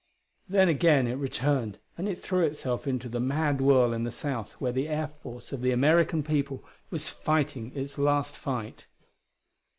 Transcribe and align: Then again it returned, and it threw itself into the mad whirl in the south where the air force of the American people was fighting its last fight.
Then 0.49 0.67
again 0.67 1.05
it 1.05 1.17
returned, 1.19 1.77
and 1.95 2.09
it 2.09 2.19
threw 2.19 2.41
itself 2.43 2.87
into 2.87 3.07
the 3.07 3.19
mad 3.19 3.61
whirl 3.61 3.93
in 3.93 4.03
the 4.03 4.11
south 4.11 4.53
where 4.53 4.71
the 4.71 4.87
air 4.87 5.07
force 5.07 5.51
of 5.51 5.61
the 5.61 5.69
American 5.69 6.23
people 6.23 6.65
was 6.89 7.09
fighting 7.09 7.71
its 7.75 7.99
last 7.99 8.35
fight. 8.35 8.87